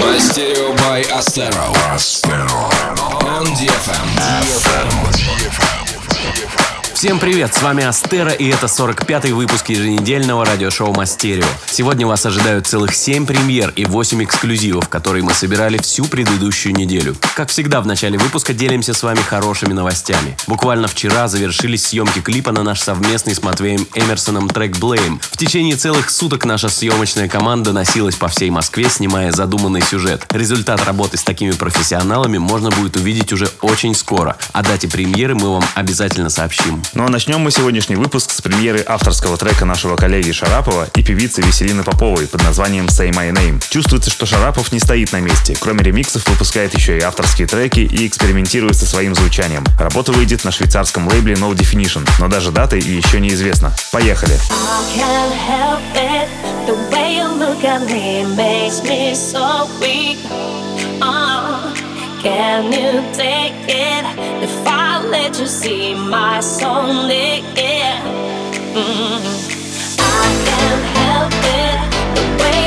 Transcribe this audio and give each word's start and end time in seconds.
Мастерио 0.00 0.74
by 0.76 1.02
Astero. 1.12 1.72
On 3.24 3.46
DFM. 3.56 4.06
DFM. 4.42 5.15
Всем 6.97 7.19
привет, 7.19 7.53
с 7.53 7.61
вами 7.61 7.83
Астера 7.83 8.31
и 8.31 8.47
это 8.47 8.65
45-й 8.65 9.31
выпуск 9.31 9.69
еженедельного 9.69 10.43
радиошоу 10.43 10.95
Мастерио. 10.95 11.45
Сегодня 11.67 12.07
вас 12.07 12.25
ожидают 12.25 12.65
целых 12.65 12.95
7 12.95 13.27
премьер 13.27 13.71
и 13.75 13.85
8 13.85 14.23
эксклюзивов, 14.23 14.89
которые 14.89 15.23
мы 15.23 15.35
собирали 15.35 15.77
всю 15.77 16.05
предыдущую 16.05 16.73
неделю. 16.73 17.15
Как 17.35 17.49
всегда, 17.49 17.81
в 17.81 17.85
начале 17.85 18.17
выпуска 18.17 18.51
делимся 18.51 18.95
с 18.95 19.03
вами 19.03 19.19
хорошими 19.19 19.73
новостями. 19.73 20.35
Буквально 20.47 20.87
вчера 20.87 21.27
завершились 21.27 21.85
съемки 21.85 22.17
клипа 22.19 22.51
на 22.51 22.63
наш 22.63 22.81
совместный 22.81 23.35
с 23.35 23.43
Матвеем 23.43 23.85
Эмерсоном 23.93 24.49
трек 24.49 24.75
Blame. 24.77 25.19
В 25.21 25.37
течение 25.37 25.75
целых 25.75 26.09
суток 26.09 26.45
наша 26.45 26.67
съемочная 26.67 27.29
команда 27.29 27.73
носилась 27.73 28.15
по 28.15 28.27
всей 28.27 28.49
Москве, 28.49 28.89
снимая 28.89 29.31
задуманный 29.31 29.83
сюжет. 29.83 30.25
Результат 30.31 30.83
работы 30.83 31.17
с 31.17 31.23
такими 31.23 31.51
профессионалами 31.51 32.39
можно 32.39 32.71
будет 32.71 32.95
увидеть 32.95 33.31
уже 33.33 33.47
очень 33.61 33.93
скоро. 33.93 34.35
О 34.51 34.63
дате 34.63 34.87
премьеры 34.87 35.35
мы 35.35 35.53
вам 35.53 35.63
обязательно 35.75 36.31
сообщим. 36.31 36.81
Ну 36.93 37.05
а 37.05 37.09
начнем 37.09 37.39
мы 37.39 37.51
сегодняшний 37.51 37.95
выпуск 37.95 38.31
с 38.31 38.41
премьеры 38.41 38.83
авторского 38.85 39.37
трека 39.37 39.65
нашего 39.65 39.95
коллеги 39.95 40.31
Шарапова 40.31 40.87
и 40.95 41.03
певицы 41.03 41.41
Веселины 41.41 41.83
Поповой 41.83 42.27
под 42.27 42.43
названием 42.43 42.85
Say 42.85 43.11
My 43.11 43.31
Name. 43.31 43.61
Чувствуется, 43.69 44.09
что 44.09 44.25
Шарапов 44.25 44.71
не 44.71 44.79
стоит 44.79 45.11
на 45.11 45.19
месте. 45.19 45.55
Кроме 45.59 45.83
ремиксов 45.83 46.27
выпускает 46.27 46.73
еще 46.73 46.97
и 46.97 47.01
авторские 47.01 47.47
треки 47.47 47.81
и 47.81 48.07
экспериментирует 48.07 48.75
со 48.75 48.85
своим 48.85 49.15
звучанием. 49.15 49.63
Работа 49.77 50.11
выйдет 50.11 50.43
на 50.43 50.51
швейцарском 50.51 51.07
лейбле 51.07 51.35
No 51.35 51.53
Definition, 51.53 52.07
но 52.19 52.27
даже 52.27 52.51
даты 52.51 52.77
еще 52.77 53.19
неизвестно. 53.19 53.73
Поехали! 53.91 54.37
Can 62.23 62.73
you 62.73 63.03
take 63.13 63.53
it 63.69 64.05
if 64.43 64.67
I 64.67 64.86
let 65.09 65.39
you 65.39 65.47
see 65.47 65.93
my 65.93 66.39
soul 66.39 67.07
naked? 67.07 67.97
Mm. 68.75 69.23
I 69.99 70.27
can't 70.47 70.85
help 70.99 71.33
it. 71.61 71.79
The 72.15 72.25
way 72.43 72.66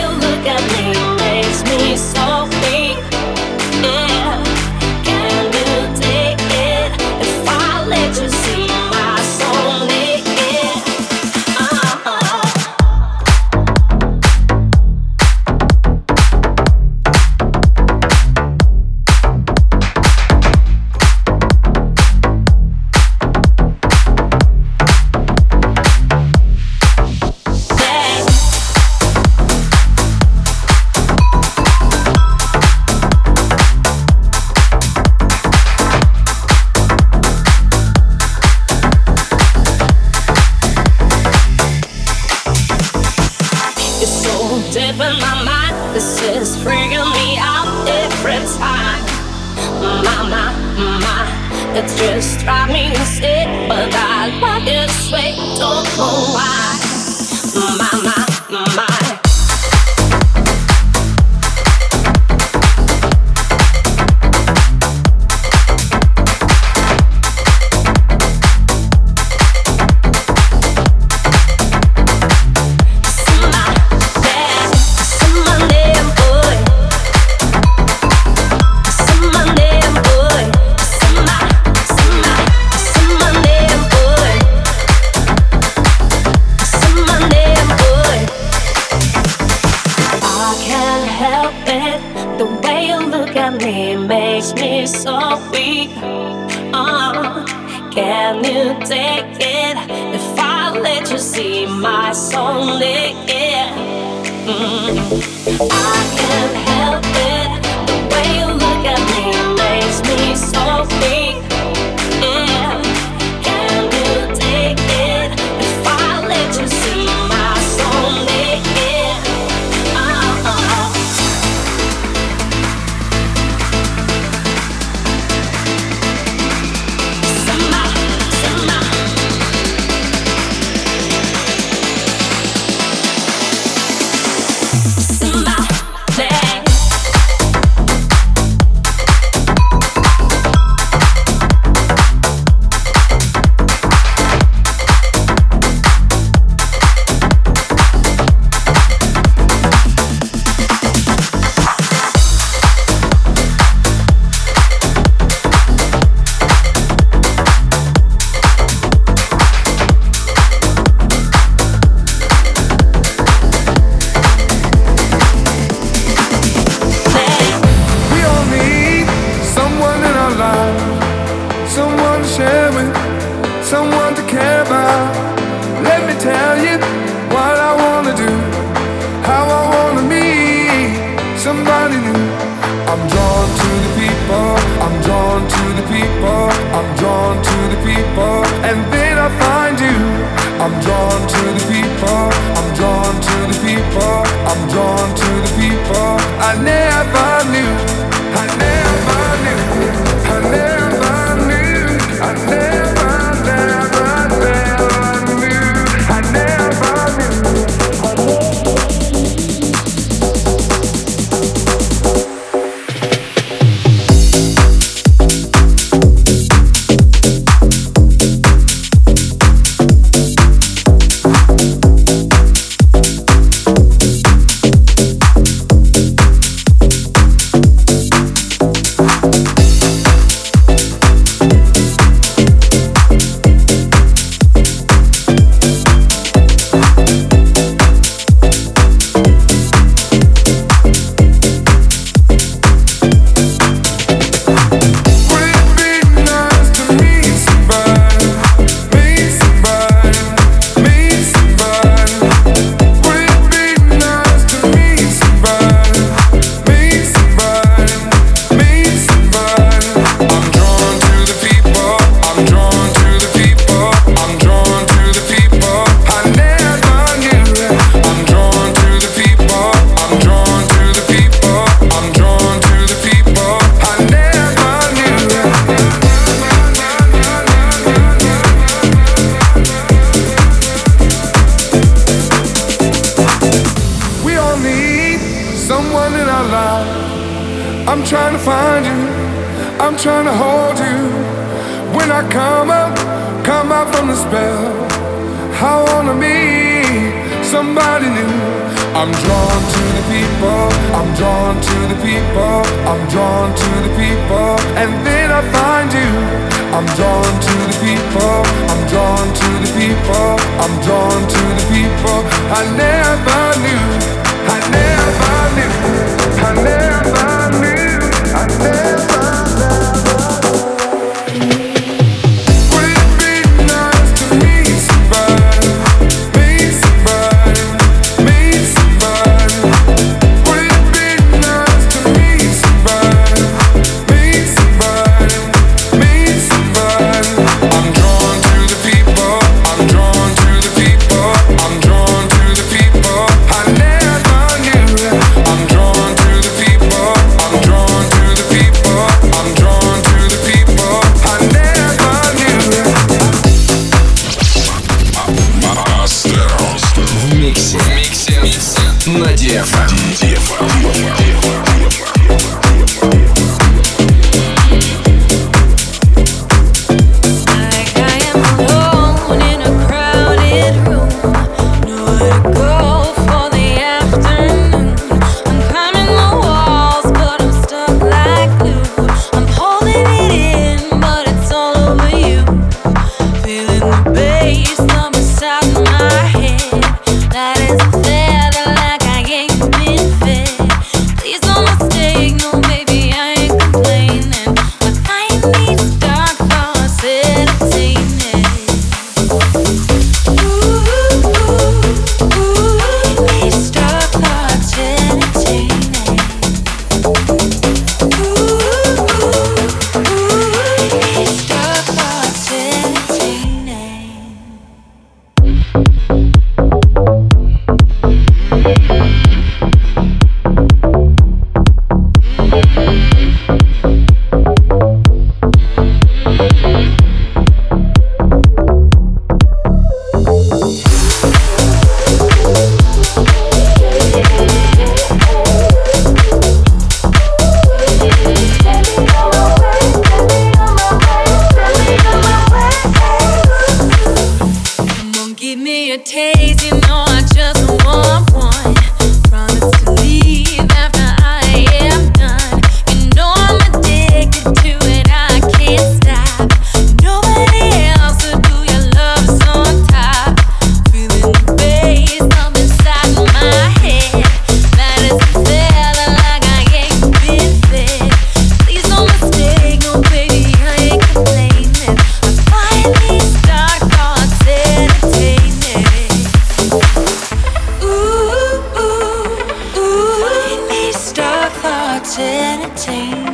entertaining. 482.40 483.30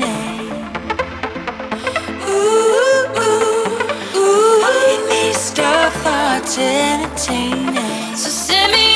So 8.16 8.30
send 8.30 8.72
me 8.72 8.95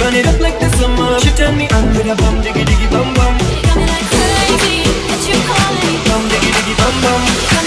Burn 0.00 0.14
it 0.14 0.26
up 0.26 0.40
like 0.40 0.58
the 0.58 0.70
summer. 0.78 1.20
She 1.20 1.28
turn 1.36 1.58
me 1.58 1.68
on 1.68 1.92
with 1.92 2.08
a 2.08 2.16
bum 2.16 2.40
diggy 2.40 2.64
diggy 2.64 2.88
bum 2.90 3.12
bum. 3.12 3.36
You 3.52 3.60
got 3.68 3.76
me 3.76 3.84
like 3.84 4.08
crazy, 4.08 4.80
it's 5.12 5.28
your 5.28 5.36
calling. 5.44 6.00
Bum 6.08 6.22
diggy 6.32 6.50
diggy 6.56 6.74
bum 6.80 6.94
bum. 7.02 7.59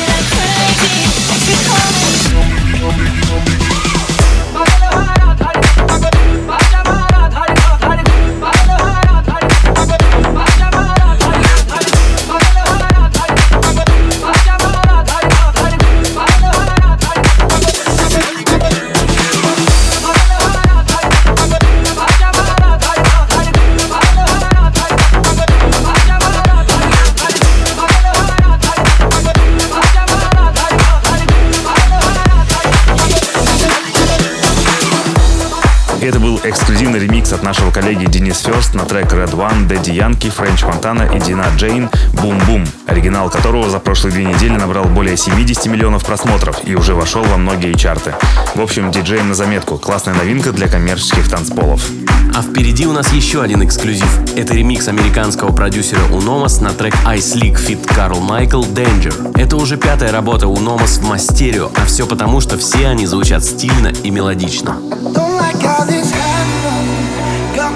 Коллеги 37.73 38.05
Денис 38.05 38.39
Ферст 38.39 38.75
на 38.75 38.85
трек 38.85 39.11
Red 39.13 39.31
One, 39.31 39.67
Дэдди 39.67 39.91
Янки, 39.91 40.29
Френч 40.29 40.63
Монтана 40.63 41.03
и 41.03 41.19
Дина 41.19 41.45
Джейн 41.57 41.89
«Бум 42.13 42.39
Бум», 42.47 42.65
оригинал 42.85 43.29
которого 43.29 43.69
за 43.69 43.79
прошлые 43.79 44.13
две 44.13 44.25
недели 44.25 44.55
набрал 44.55 44.85
более 44.85 45.17
70 45.17 45.65
миллионов 45.65 46.05
просмотров 46.05 46.59
и 46.63 46.75
уже 46.75 46.93
вошел 46.93 47.23
во 47.23 47.37
многие 47.37 47.73
чарты. 47.73 48.13
В 48.55 48.61
общем, 48.61 48.91
диджеем 48.91 49.29
на 49.29 49.35
заметку. 49.35 49.77
Классная 49.77 50.13
новинка 50.13 50.51
для 50.51 50.67
коммерческих 50.67 51.27
танцполов. 51.27 51.81
А 52.35 52.41
впереди 52.41 52.85
у 52.85 52.93
нас 52.93 53.11
еще 53.11 53.41
один 53.41 53.63
эксклюзив. 53.63 54.19
Это 54.35 54.53
ремикс 54.53 54.87
американского 54.87 55.51
продюсера 55.51 56.03
Уномас 56.11 56.61
на 56.61 56.71
трек 56.71 56.95
Ice 57.05 57.35
League 57.35 57.59
Fit 57.59 57.85
Карл 57.93 58.19
Майкл 58.19 58.63
Danger. 58.63 59.39
Это 59.39 59.57
уже 59.57 59.77
пятая 59.77 60.11
работа 60.11 60.47
Уномас 60.47 60.97
в 60.97 61.07
мастерио, 61.07 61.69
а 61.75 61.85
все 61.85 62.05
потому, 62.05 62.41
что 62.41 62.57
все 62.57 62.87
они 62.87 63.05
звучат 63.05 63.43
стильно 63.43 63.89
и 64.03 64.09
мелодично. 64.09 64.77
Don't 65.13 65.52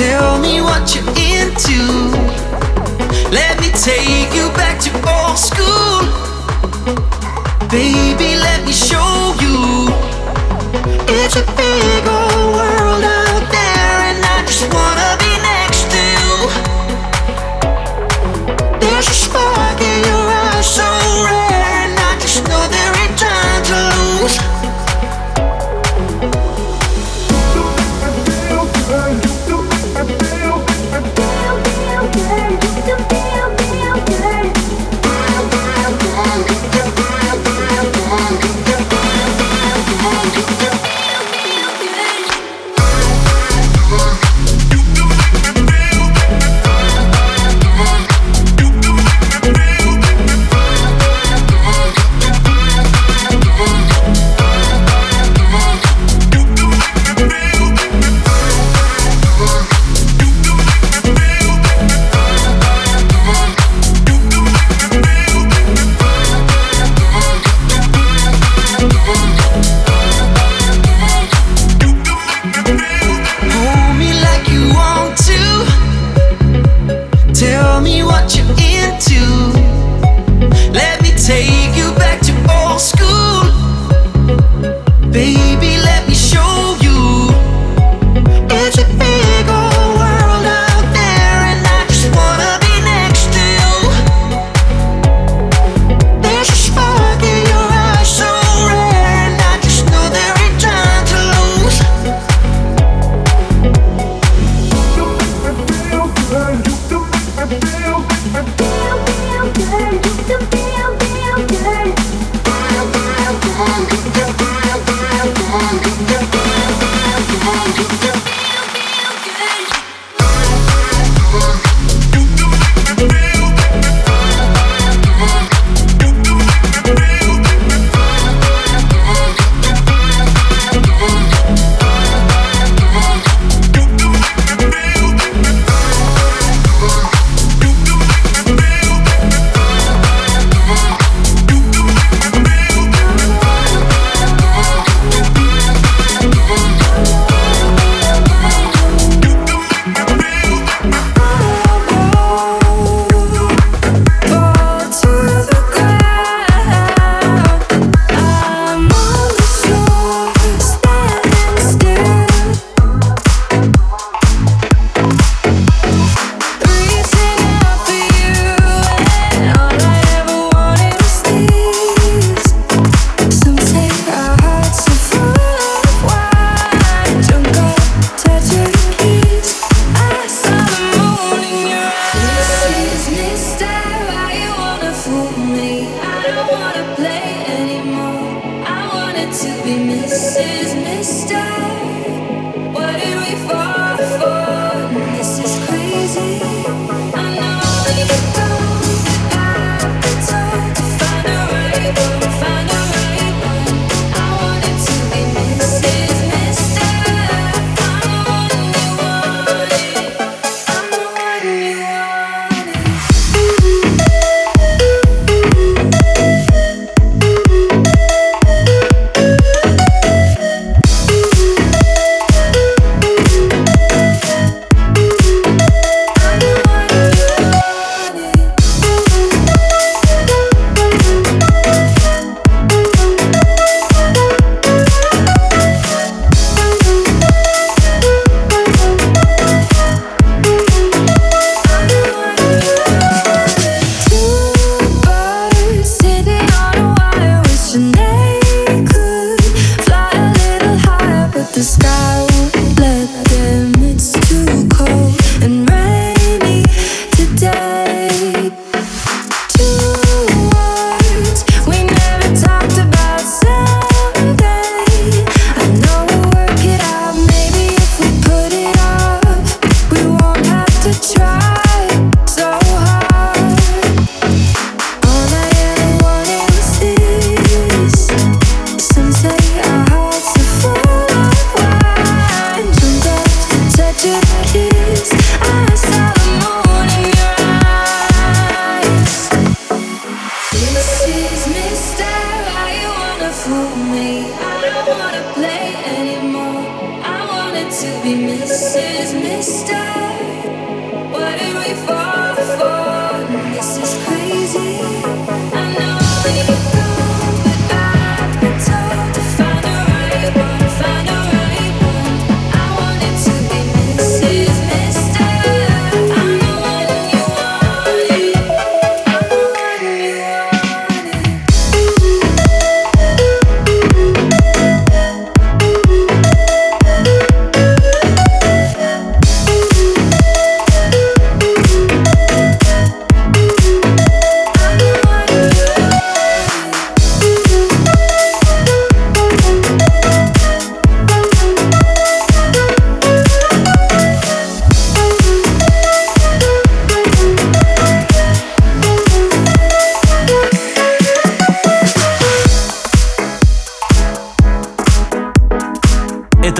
Tell 0.00 0.38
me 0.38 0.62
what 0.62 0.94
you're 0.94 1.04
into. 1.10 1.78
Let 3.30 3.60
me 3.60 3.68
take 3.72 4.32
you 4.34 4.48
back 4.56 4.80
to 4.84 4.90
old 5.06 5.36
school. 5.36 6.00
Baby, 7.68 8.30
let 8.40 8.64
me 8.64 8.72
show 8.72 9.34
you. 9.44 9.92
It's 11.06 11.36
a 11.36 11.44
big 11.54 12.08
old 12.08 12.29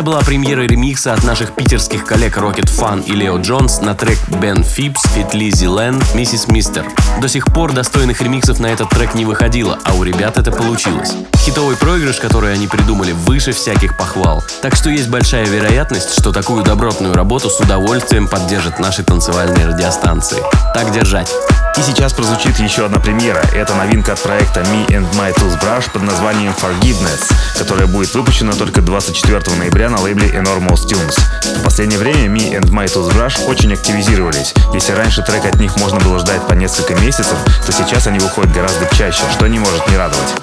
была 0.02 0.20
премьера 0.20 0.62
ремикса 0.62 1.12
от 1.12 1.24
наших 1.24 1.54
питерских 1.54 2.04
коллег 2.04 2.36
Rocket 2.36 2.66
Fun 2.66 3.04
и 3.04 3.12
Лео 3.12 3.38
Джонс 3.38 3.80
на 3.80 3.94
трек 3.94 4.18
Ben 4.28 4.62
Фипс, 4.62 5.04
Fit 5.16 5.32
Lizzy 5.32 5.66
Len, 5.66 6.02
Mrs. 6.14 6.48
Mister. 6.48 6.84
До 7.20 7.28
сих 7.28 7.46
пор 7.46 7.72
достойных 7.72 8.20
ремиксов 8.22 8.60
на 8.60 8.66
этот 8.66 8.88
трек 8.90 9.14
не 9.14 9.24
выходило, 9.24 9.78
а 9.84 9.94
у 9.94 10.02
ребят 10.02 10.38
это 10.38 10.52
получилось. 10.52 11.12
Хитовый 11.36 11.76
проигрыш, 11.76 12.16
который 12.16 12.52
они 12.52 12.66
придумали, 12.66 13.12
выше 13.12 13.52
всяких 13.52 13.96
похвал. 13.96 14.42
Так 14.62 14.76
что 14.76 14.90
есть 14.90 15.08
большая 15.08 15.46
вероятность, 15.46 16.18
что 16.18 16.32
такую 16.32 16.62
добротную 16.62 17.14
работу 17.14 17.50
с 17.50 17.60
удовольствием 17.60 18.28
поддержат 18.28 18.78
наши 18.78 19.02
танцевальные 19.02 19.66
радиостанции. 19.66 20.38
Так 20.74 20.92
держать. 20.92 21.30
И 21.76 21.83
сейчас 21.83 22.12
прозвучит 22.12 22.59
еще 22.59 22.87
одна 22.87 22.98
премьера. 22.98 23.42
Это 23.54 23.74
новинка 23.74 24.12
от 24.12 24.22
проекта 24.22 24.61
Me 24.61 24.87
and 24.88 25.11
My 25.14 25.35
Toothbrush 25.35 25.90
под 25.92 26.02
названием 26.02 26.52
Forgiveness, 26.52 27.33
которая 27.56 27.87
будет 27.87 28.12
выпущена 28.14 28.52
только 28.52 28.83
24 28.83 29.56
ноября 29.56 29.88
на 29.88 30.00
лейбле 30.00 30.28
Enormous 30.28 30.87
Tunes. 30.87 31.18
В 31.59 31.62
последнее 31.62 31.98
время 31.98 32.26
Me 32.26 32.59
and 32.59 32.70
My 32.70 32.87
Toothbrush 32.87 33.46
очень 33.46 33.72
активизировались. 33.72 34.52
Если 34.74 34.92
раньше 34.92 35.22
трек 35.22 35.44
от 35.46 35.56
них 35.56 35.76
можно 35.76 35.98
было 36.00 36.18
ждать 36.18 36.46
по 36.46 36.52
несколько 36.52 36.94
месяцев, 36.96 37.37
то 37.64 37.72
сейчас 37.72 38.06
они 38.06 38.18
выходят 38.18 38.52
гораздо 38.52 38.87
чаще, 38.94 39.22
что 39.33 39.46
не 39.46 39.59
может 39.59 39.87
не 39.88 39.96
радовать. 39.96 40.35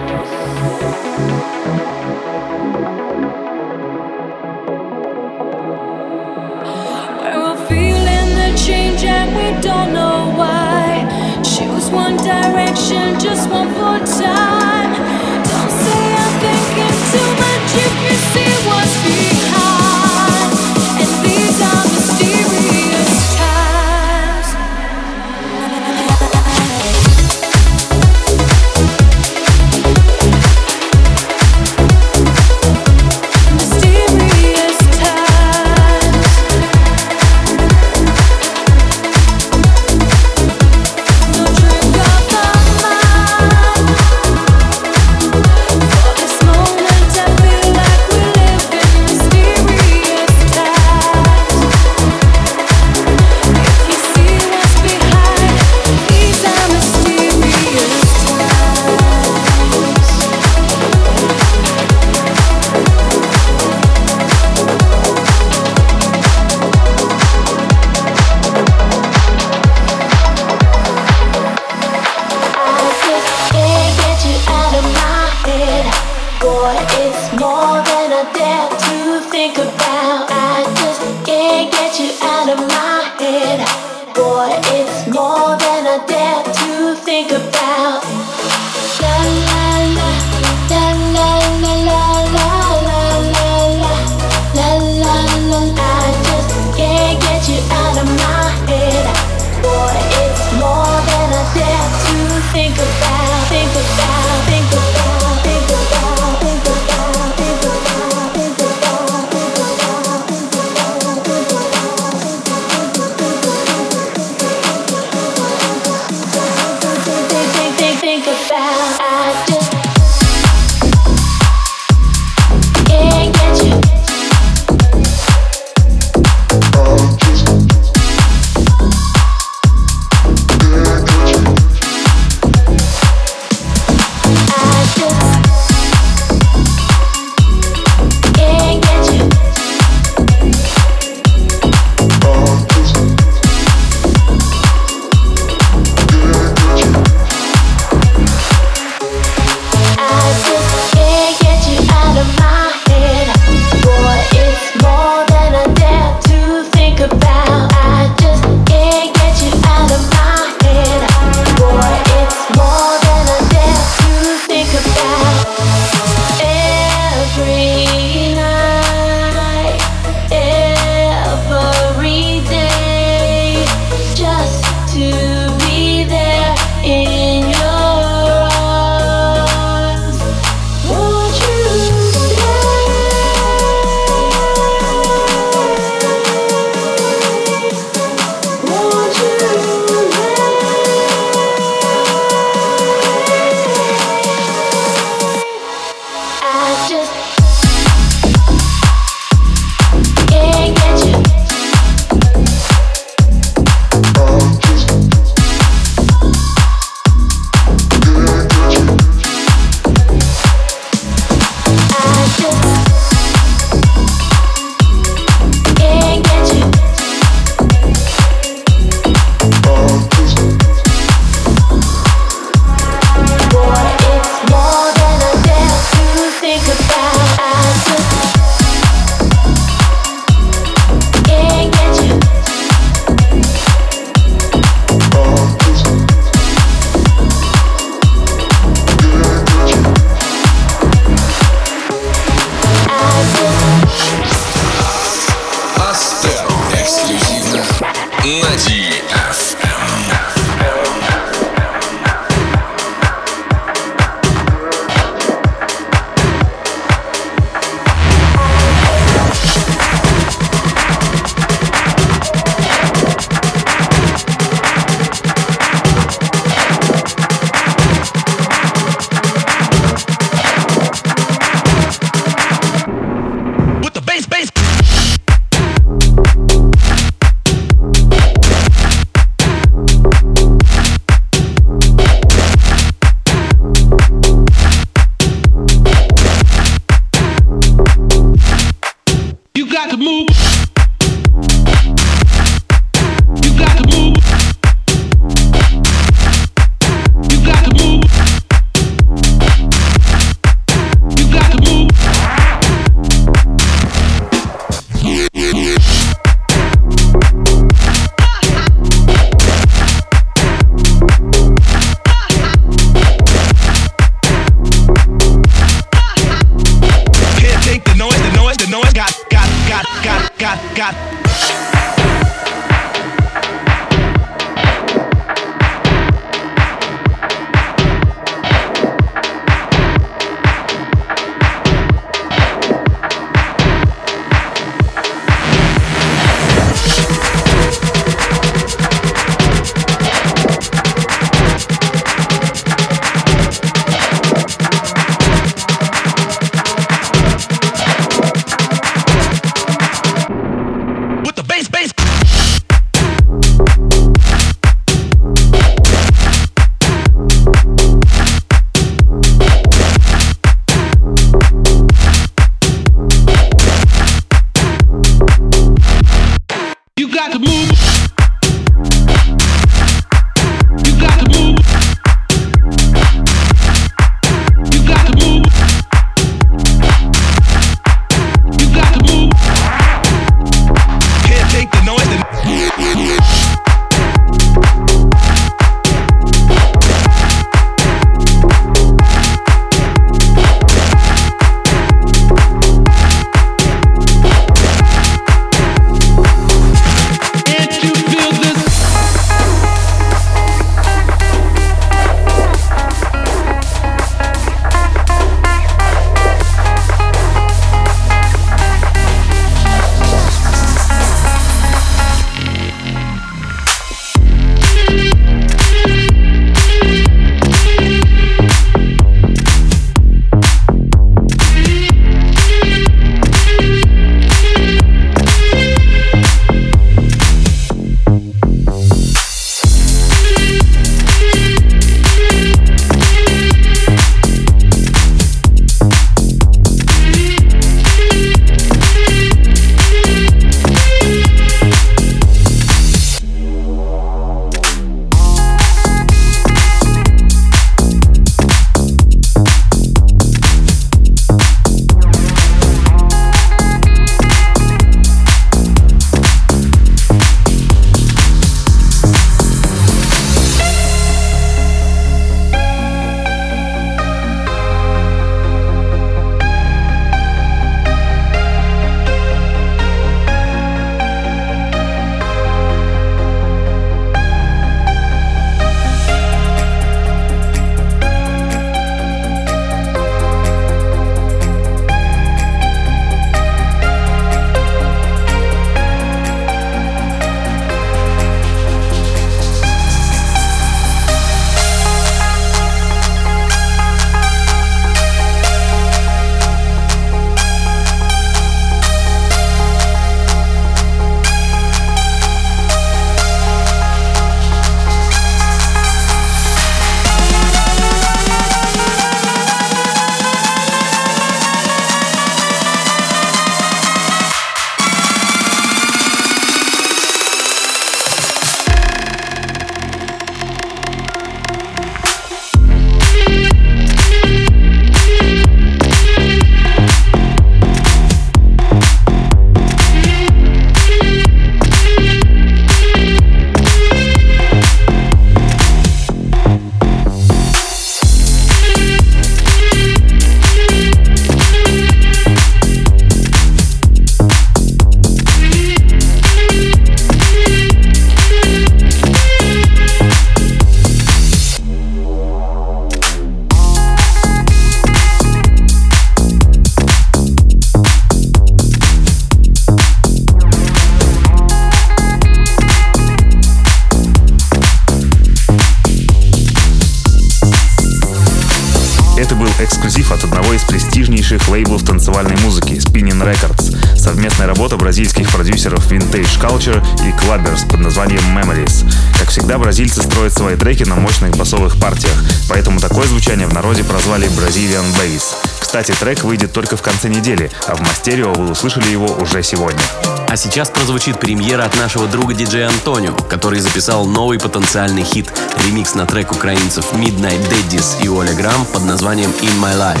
Culture 576.70 576.82
и 577.06 577.12
Clubbers 577.12 577.68
под 577.68 577.80
названием 577.80 578.22
Memories. 578.36 578.90
Как 579.18 579.28
всегда, 579.28 579.58
бразильцы 579.58 580.02
строят 580.02 580.32
свои 580.32 580.56
треки 580.56 580.84
на 580.84 580.96
мощных 580.96 581.36
басовых 581.36 581.78
партиях, 581.78 582.14
поэтому 582.48 582.80
такое 582.80 583.06
звучание 583.06 583.46
в 583.46 583.52
народе 583.52 583.82
прозвали 583.84 584.28
Brazilian 584.28 584.84
Bass. 584.96 585.34
Кстати, 585.60 585.92
трек 585.92 586.24
выйдет 586.24 586.52
только 586.52 586.76
в 586.76 586.82
конце 586.82 587.08
недели, 587.08 587.50
а 587.66 587.74
в 587.74 587.80
Мастерио 587.80 588.32
вы 588.32 588.50
услышали 588.50 588.88
его 588.88 589.06
уже 589.20 589.42
сегодня. 589.42 589.80
А 590.28 590.36
сейчас 590.36 590.70
прозвучит 590.70 591.18
премьера 591.18 591.64
от 591.64 591.76
нашего 591.76 592.06
друга 592.06 592.34
диджея 592.34 592.68
Антонио, 592.68 593.14
который 593.28 593.60
записал 593.60 594.06
новый 594.06 594.38
потенциальный 594.38 595.02
хит— 595.02 595.28
ремикс 595.66 595.94
на 595.94 596.06
трек 596.06 596.30
украинцев 596.32 596.92
Midnight 596.92 597.40
Daddies 597.50 598.02
и 598.02 598.08
Оля 598.08 598.32
Грам 598.34 598.64
под 598.72 598.84
названием 598.84 599.30
In 599.40 599.60
My 599.60 599.74
Life. 599.74 600.00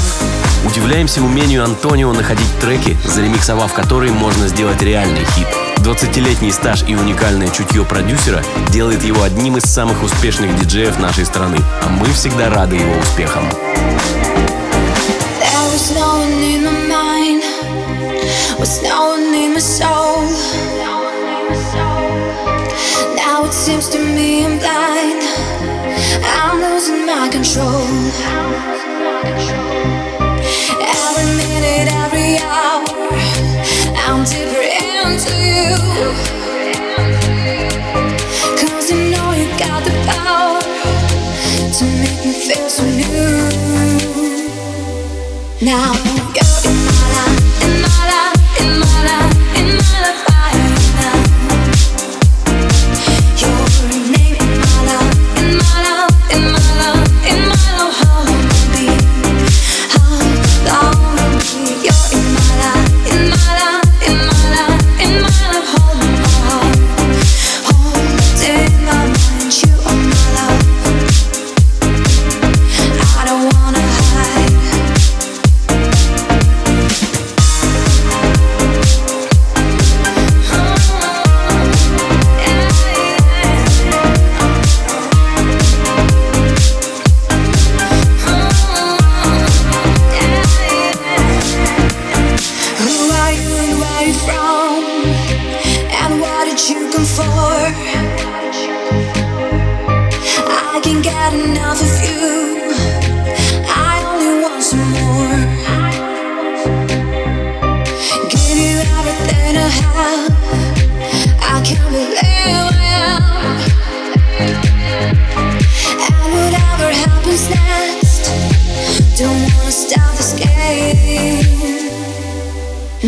Удивляемся 0.64 1.22
умению 1.22 1.64
Антонио 1.64 2.12
находить 2.12 2.58
треки, 2.60 2.96
заремиксовав 3.04 3.72
которые 3.72 4.12
можно 4.12 4.46
сделать 4.46 4.82
реальный 4.82 5.24
хит. 5.24 5.48
20-летний 5.80 6.52
стаж 6.52 6.84
и 6.86 6.94
уникальное 6.94 7.48
чутье 7.48 7.84
продюсера 7.84 8.42
делает 8.70 9.02
его 9.02 9.22
одним 9.22 9.56
из 9.56 9.64
самых 9.64 10.02
успешных 10.02 10.54
диджеев 10.60 10.98
нашей 10.98 11.24
страны, 11.24 11.56
а 11.82 11.88
мы 11.88 12.06
всегда 12.12 12.50
рады 12.50 12.76
его 12.76 12.92
успехам. 12.98 13.44
Every 30.82 31.26
minute, 31.36 31.88
every 31.88 32.38
hour, 32.38 33.29
Now 45.62 45.92
you're 46.34 46.62
in 46.64 46.78
my 46.86 47.00
life, 47.14 47.62
in 47.62 47.82
my 47.82 48.00
life, 48.10 48.60
in 48.62 48.80
my 48.80 48.89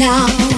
要。 0.03 0.51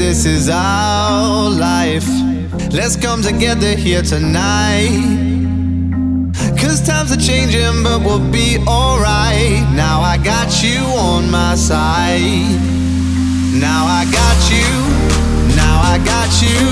This 0.00 0.24
is 0.24 0.48
our 0.48 1.50
life. 1.50 2.08
Let's 2.72 2.96
come 2.96 3.22
together 3.22 3.76
here 3.76 4.02
tonight. 4.02 4.90
Cause 6.58 6.80
times 6.80 7.12
are 7.12 7.20
changing, 7.20 7.82
but 7.82 8.00
we'll 8.00 8.26
be 8.32 8.58
alright. 8.66 9.60
Now 9.76 10.00
I 10.00 10.16
got 10.16 10.62
you 10.62 10.80
on 10.96 11.30
my 11.30 11.54
side. 11.54 12.56
Now 13.60 13.84
I 13.86 14.04
got 14.10 14.40
you. 14.50 14.70
Now 15.54 15.76
I 15.92 15.98
got 16.12 16.32
you. 16.40 16.64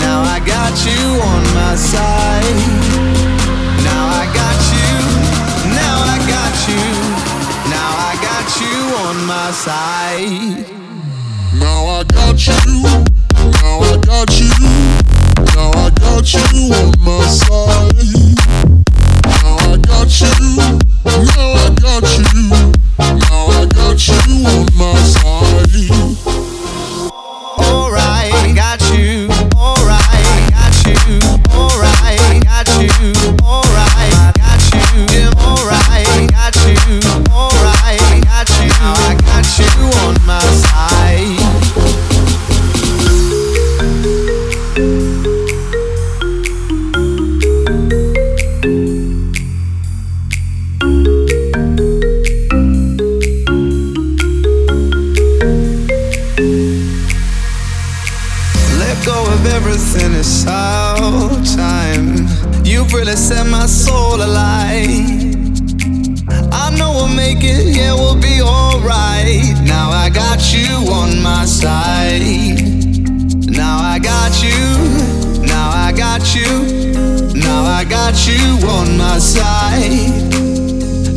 Now 0.00 0.22
I 0.22 0.40
got 0.40 0.74
you 0.88 1.02
on 1.32 1.42
my 1.54 1.74
side. 1.76 2.58
Now 3.84 4.02
I 4.20 4.24
got 4.40 4.60
you. 4.74 4.92
Now 5.80 5.96
I 6.12 6.18
got 6.34 6.54
you. 6.70 6.86
Now 7.76 7.90
I 8.08 8.14
got 8.28 8.46
you 8.62 8.76
on 9.04 9.16
my 9.26 9.50
side. 9.52 10.77
Now 11.60 11.86
I 11.86 12.04
got 12.04 12.46
you, 12.46 12.82
now 13.34 13.80
I 13.80 13.96
got 14.04 14.38
you, 14.38 14.48
now 15.54 15.70
I 15.72 15.90
got 15.90 16.32
you 16.32 16.72
on 16.72 16.94
my 17.00 17.26
side. 17.26 17.94
Now 19.26 19.56
I 19.58 19.76
got 19.78 20.20
you, 20.20 20.78
now 21.04 21.52
I 21.54 21.74
got 21.80 22.04
you, 22.16 22.72
now 22.98 23.46
I 23.46 23.66
got 23.66 24.08
you 24.08 24.46
on 24.46 24.66
my 24.76 24.94
side. 25.02 26.17
in 71.18 71.22
my 71.22 71.44
side. 71.44 72.60
Now 73.46 73.78
I 73.78 73.98
got 73.98 74.42
you, 74.42 75.46
now 75.46 75.70
I 75.70 75.92
got 75.92 76.34
you, 76.34 77.32
now 77.34 77.64
I 77.64 77.84
got 77.84 78.16
you 78.26 78.68
on 78.68 78.96
my 78.96 79.18
side. 79.18 80.10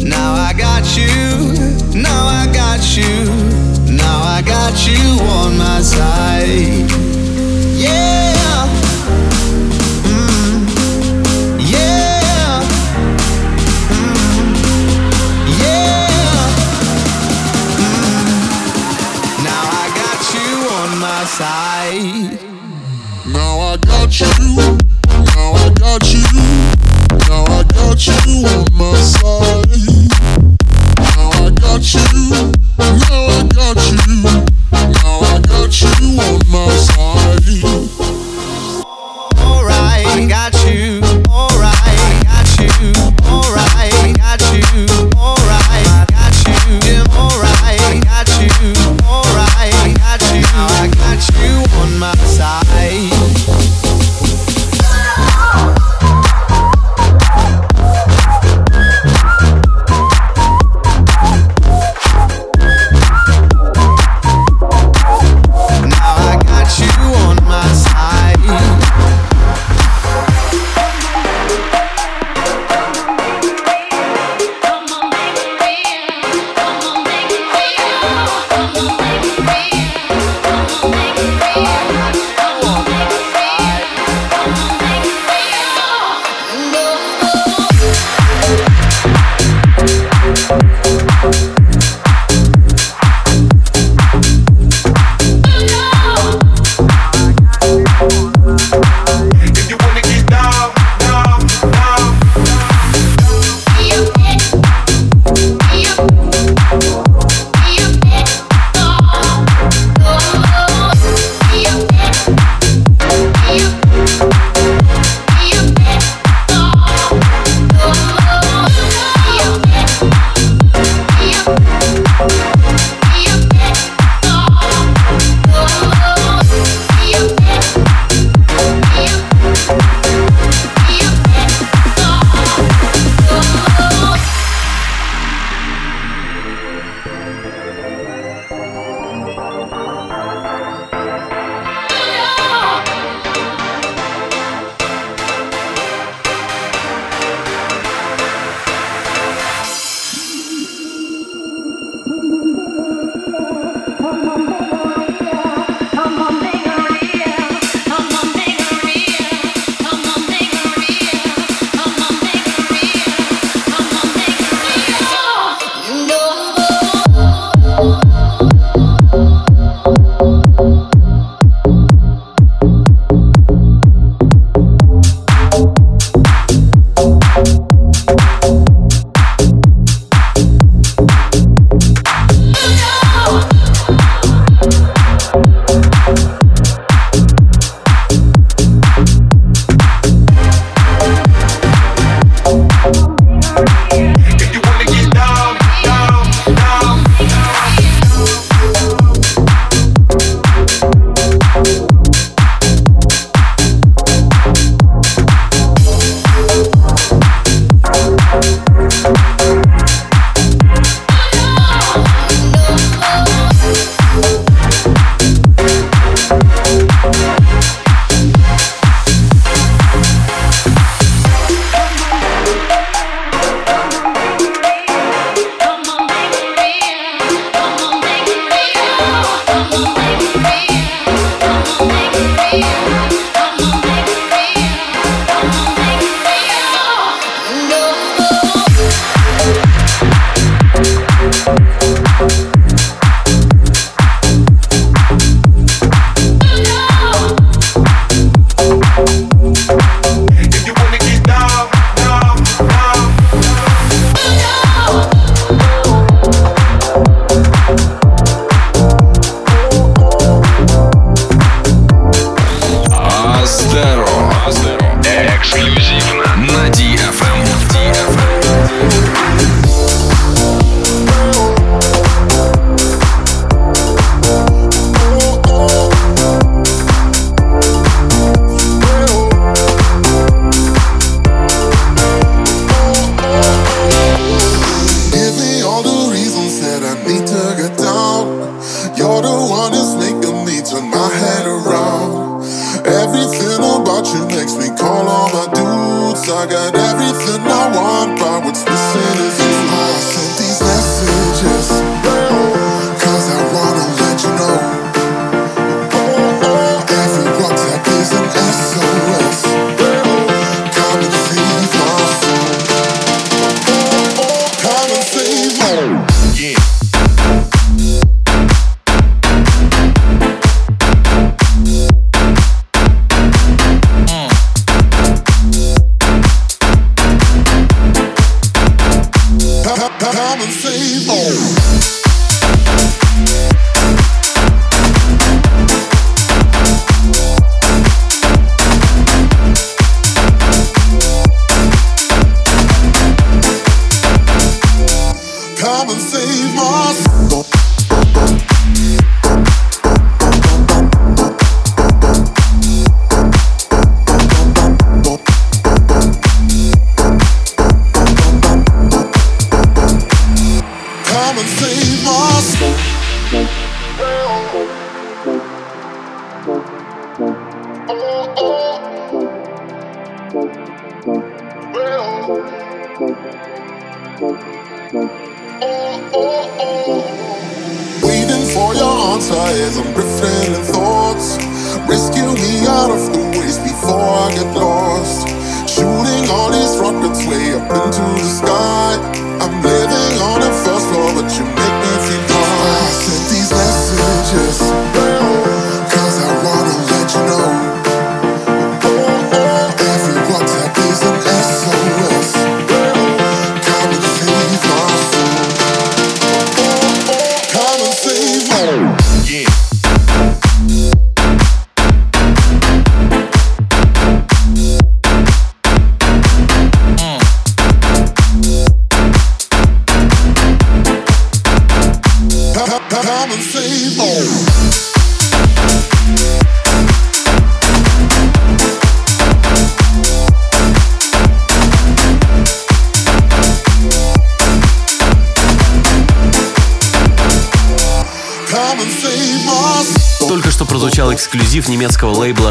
Now 0.03 0.33
I 0.33 0.53
got 0.57 0.85
you, 0.97 1.09
now 1.99 2.25
I 2.27 2.47
got 2.53 2.81
you, 2.97 3.25
now 3.91 4.21
I 4.37 4.41
got 4.45 4.75
you 4.87 5.01
on 5.39 5.57
my 5.57 5.81
side. 5.81 6.89
Yeah. 7.77 8.30
side. 21.41 22.37
Now 23.33 23.59
I 23.71 23.77
got 23.77 24.19
you. 24.19 24.60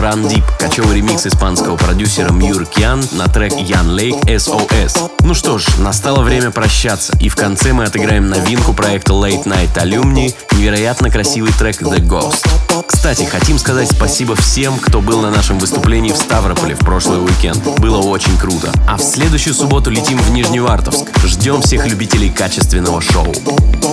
Лейбла 0.01 0.11
Run 0.11 0.29
Deep, 0.29 0.45
кочевый 0.59 0.97
ремикс 0.97 1.27
испанского 1.27 1.77
продюсера 1.77 2.33
Мьюр 2.33 2.67
Кьян 2.67 3.03
на 3.13 3.27
трек 3.27 3.53
Ян 3.55 3.91
Лейк 3.91 4.17
SOS. 4.25 5.11
Ну 5.23 5.35
что 5.35 5.59
ж, 5.59 5.67
настало 5.79 6.23
время 6.23 6.51
прощаться, 6.51 7.13
и 7.21 7.29
в 7.29 7.37
конце 7.37 7.73
мы 7.73 7.85
отыграем 7.85 8.29
новинку 8.29 8.73
проекта 8.73 9.13
Late 9.13 9.45
Night 9.45 9.75
Alumni, 9.75 10.35
невероятно 10.53 11.11
красивый 11.11 11.53
трек 11.53 11.83
The 11.83 11.99
Ghost. 11.99 12.47
Кстати, 12.93 13.23
хотим 13.23 13.57
сказать 13.57 13.89
спасибо 13.89 14.35
всем, 14.35 14.77
кто 14.81 15.01
был 15.01 15.21
на 15.23 15.31
нашем 15.31 15.61
выступлении 15.61 16.11
в 16.11 16.17
Ставрополе 16.17 16.75
в 16.75 16.81
прошлый 16.81 17.25
уикенд. 17.25 17.63
Было 17.79 17.99
очень 17.99 18.37
круто. 18.37 18.73
А 18.89 18.97
в 18.97 19.01
следующую 19.01 19.55
субботу 19.55 19.91
летим 19.91 20.19
в 20.19 20.33
Нижневартовск. 20.33 21.07
Ждем 21.25 21.63
всех 21.63 21.87
любителей 21.87 22.31
качественного 22.31 23.01
шоу. 23.01 23.33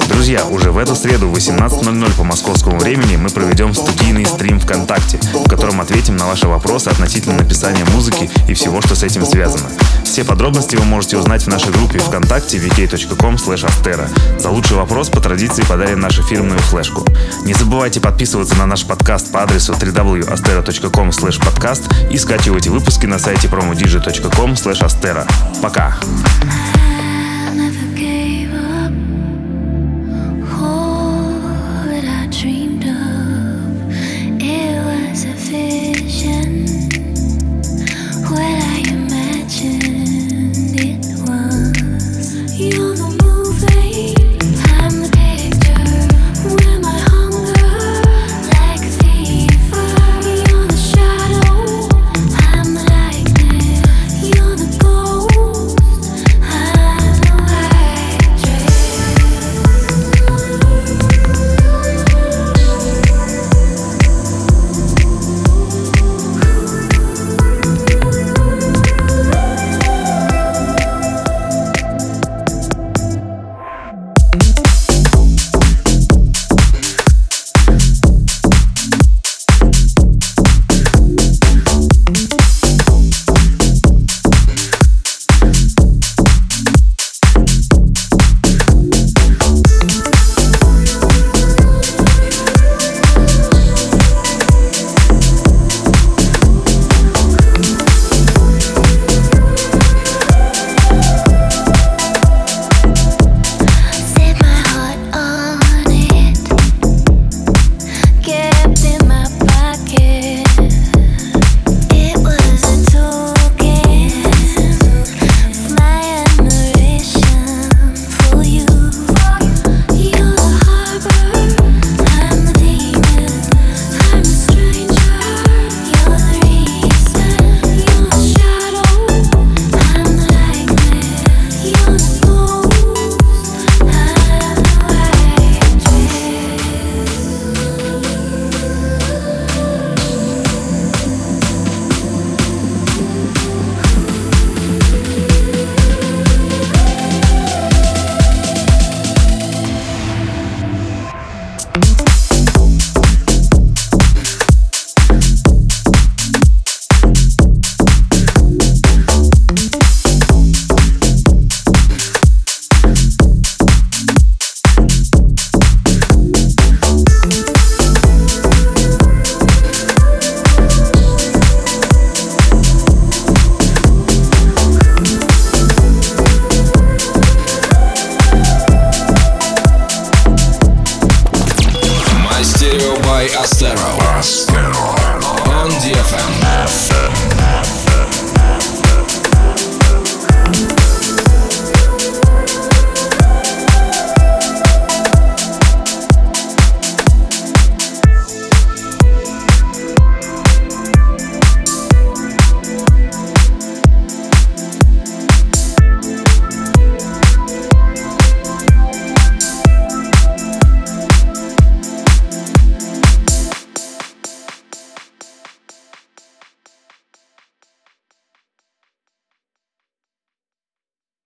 Друзья, 0.09 0.45
уже 0.47 0.71
в 0.71 0.79
эту 0.79 0.95
среду 0.95 1.29
в 1.29 1.37
18.00 1.37 2.17
по 2.17 2.23
московскому 2.23 2.79
времени 2.79 3.17
мы 3.17 3.29
проведем 3.29 3.75
студийный 3.75 4.25
стрим 4.25 4.59
ВКонтакте, 4.59 5.19
в 5.45 5.47
котором 5.47 5.79
ответим 5.79 6.17
на 6.17 6.25
ваши 6.25 6.47
вопросы 6.47 6.87
относительно 6.87 7.35
написания 7.35 7.85
музыки 7.93 8.29
и 8.49 8.55
всего, 8.55 8.81
что 8.81 8.95
с 8.95 9.03
этим 9.03 9.25
связано. 9.25 9.69
Все 10.03 10.23
подробности 10.23 10.75
вы 10.75 10.85
можете 10.85 11.17
узнать 11.17 11.43
в 11.43 11.47
нашей 11.47 11.71
группе 11.71 11.99
ВКонтакте 11.99 12.57
vk.com 12.57 13.35
astera. 13.35 14.09
За 14.39 14.49
лучший 14.49 14.75
вопрос 14.75 15.09
по 15.09 15.21
традиции 15.21 15.63
подарим 15.63 15.99
нашу 15.99 16.23
фирменную 16.23 16.59
флешку. 16.59 17.05
Не 17.43 17.53
забывайте 17.53 17.99
подписываться 17.99 18.55
на 18.55 18.65
наш 18.65 18.86
подкаст 18.87 19.31
по 19.31 19.43
адресу 19.43 19.73
www.astera.com 19.73 21.09
podcast 21.09 22.11
и 22.11 22.17
скачивайте 22.17 22.69
выпуски 22.69 23.05
на 23.05 23.19
сайте 23.19 23.47
promodj.com 23.47 24.53
astera. 24.53 25.27
Пока! 25.61 25.99